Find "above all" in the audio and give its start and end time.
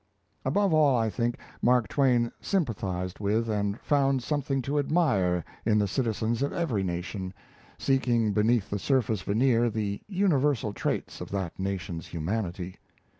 0.43-0.97